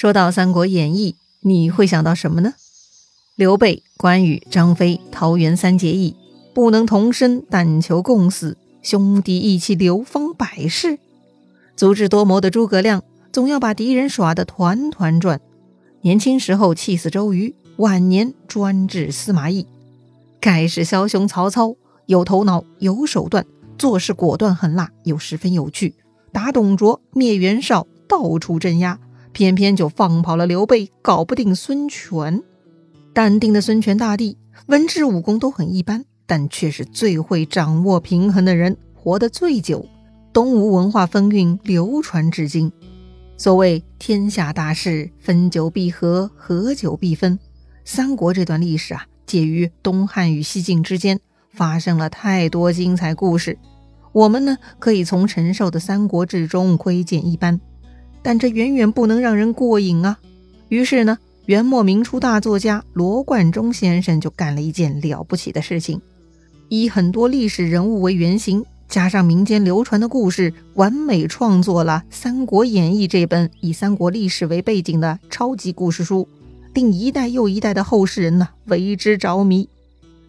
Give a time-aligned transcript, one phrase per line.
[0.00, 2.54] 说到《三国演义》，你会想到什么呢？
[3.34, 6.16] 刘备、关羽、张飞，桃园三结义，
[6.54, 10.98] 不能同生，但求共死，兄弟义气流芳百世。
[11.76, 15.38] 足智多谋的诸葛亮，总要把敌人耍得团团转。
[16.00, 19.66] 年轻时候气死周瑜，晚年专治司马懿。
[20.40, 21.76] 盖世枭雄曹操，
[22.06, 23.44] 有头脑，有手段，
[23.76, 25.94] 做事果断狠辣，又十分有趣。
[26.32, 28.98] 打董卓，灭袁绍，到处镇压。
[29.32, 32.42] 偏偏就放跑了刘备，搞不定孙权。
[33.12, 39.86] 淡定的孙权大帝，文治武功都很一般，但却是最会掌握平衡的人，活得最久。
[40.32, 42.70] 东吴文化风韵流传至今。
[43.36, 47.38] 所谓天下大事，分久必合，合久必分。
[47.84, 51.18] 三国这段历史啊，介于东汉与西晋之间，
[51.52, 53.58] 发生了太多精彩故事。
[54.12, 57.60] 我们呢，可以从陈寿的《三国志》中窥见一斑。
[58.22, 60.18] 但这远远不能让人过瘾啊！
[60.68, 66.00] 于是呢，元末明初大作家罗贯中先生就干了一件了不起的事情，
[66.68, 76.28] 以很多历史人物为原型，加上民间流传的故事，完美创作了《三国演义》这本以三国历史为背景的超级故事书，
[76.74, 79.68] 令一代又一代的后世人呢为之着迷。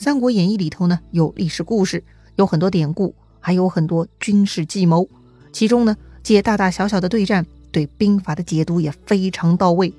[0.02, 2.04] 《三国演义》里头呢有历史故事，
[2.36, 5.08] 有很多典故，还有很多军事计谋，
[5.52, 7.44] 其中呢借大大小小的对战。
[7.70, 9.92] 对兵法的解读也非常到位，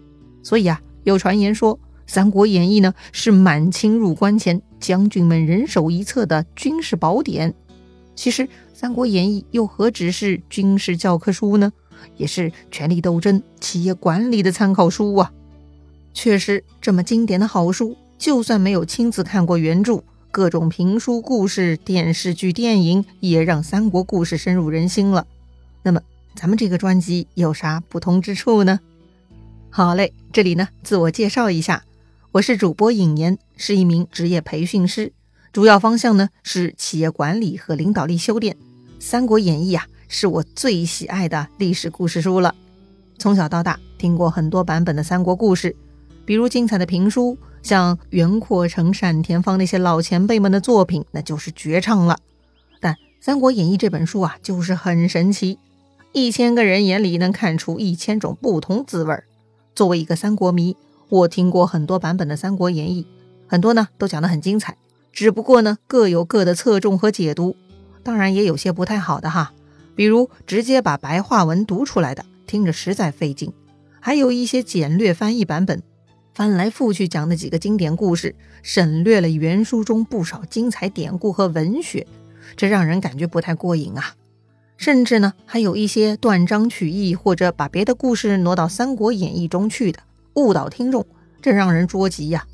[0.44, 1.75] 所以啊，有传言说
[2.08, 7.53] 《三国演义》呢是满清入关前将军们人手一册的军事宝典。
[8.16, 11.72] 其实《三国演义》又何止是军事教科书呢？
[12.16, 15.34] 也是权力斗争、企业管理的参考书啊！
[16.14, 25.28] 确实，这么经典的好书，就算没有亲自看过原著，各种评书故事、电视剧、电影也让三国故事深入人心了。
[25.84, 26.02] 那么，
[26.39, 28.79] 咱们这个专辑有啥不同之处呢？
[29.69, 31.83] 好嘞，这里呢自我介绍一下，
[32.31, 35.11] 我是主播尹岩，是一名职业培训师，
[35.51, 38.55] 主要方向呢是企业管理和领导力修炼。
[39.01, 42.55] 《三国演义》啊，是我最喜爱的历史故事书了。
[43.17, 45.75] 从小到大听过很多版本的三国故事，
[46.23, 52.17] 比如精彩的评书，像袁阔成、单田芳那些老前辈们的作品，那就是绝唱了。
[52.79, 55.59] 但《三国演义》这本书啊，就是很神奇。
[56.12, 59.25] 一千个人眼里能看出一千种不同滋味儿。
[59.75, 60.75] 作为一个三国迷，
[61.08, 63.03] 我听过很多版本的《三国演义》，
[63.47, 64.75] 很多呢都讲得很精彩。
[65.14, 67.56] 只不过呢各有各的侧重和解读，
[68.02, 69.53] 当然也有些不太好的哈，
[69.96, 73.52] 比如直接把白话文读出来的，听着实在费劲；
[74.00, 75.84] 还有一些简略翻译版本，
[76.34, 78.34] 翻来覆去讲的几个经典故事，
[78.64, 82.08] 省略了原书中不少精彩典故和文学，
[82.56, 84.16] 这让人感觉不太过瘾啊。
[84.79, 90.00] 甚至呢，还有一些断章取义，或者把别的故事挪到《三国演义》中去的，
[90.35, 91.06] 误导听众，
[91.41, 92.47] 真让人着急呀！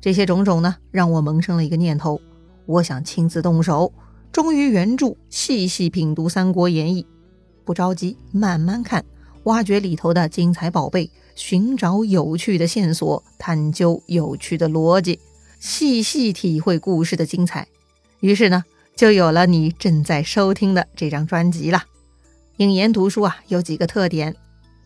[0.00, 2.20] 这些种种呢，让我萌生了一个念头：
[2.66, 3.92] 我想亲自动手，
[4.30, 7.02] 忠于原著，细细品读《三国演义》，
[7.64, 9.04] 不着急，慢慢看，
[9.42, 15.18] 挖掘里头的精彩宝贝，寻找有趣的线索，探究有趣的逻辑，
[15.58, 17.66] 细细体会故事的精彩。
[18.20, 18.62] 于是呢。
[18.96, 21.84] 就有了你正在收听的这张专辑了。
[22.56, 24.34] 影言读书啊，有几个特点：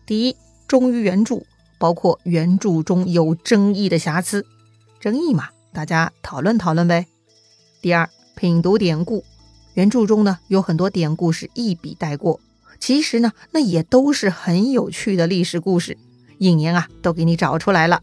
[0.05, 0.35] 第一，
[0.67, 1.43] 忠于原著，
[1.79, 4.45] 包括原著中有争议的瑕疵，
[4.99, 7.07] 争议嘛，大家讨论讨论呗。
[7.81, 9.23] 第二，品读典故，
[9.75, 12.41] 原著中呢有很多典故是一笔带过，
[12.81, 15.97] 其实呢那也都是很有趣的历史故事，
[16.39, 18.01] 影言啊都给你找出来了。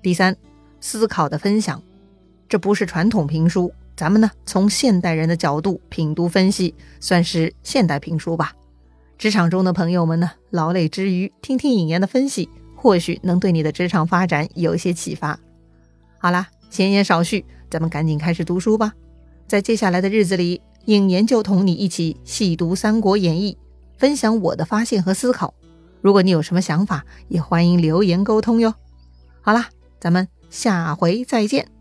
[0.00, 0.36] 第三，
[0.80, 1.82] 思考的分享，
[2.48, 3.72] 这不是传统评书。
[3.96, 8.52] 咱们呢，从现代人的角度品读分析，算是现代评书吧。
[9.16, 15.38] 职场中的朋友们呢，劳累之余听听引言的分析，或许能对你的职场发展有一些启发。
[16.18, 18.92] 好啦，闲言少叙，咱们赶紧开始读书吧。
[19.48, 23.54] 在接下来的日子里，引言就同你一起细读《三国演义》，
[23.98, 25.54] 分享我的发现和思考。
[26.02, 28.74] 如果你有什么想法，也欢迎留言沟通哟。
[29.40, 31.75] 好啦，咱们下回再见。